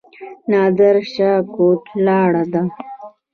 [0.51, 2.61] نادر شاه کوټ لاره ده؟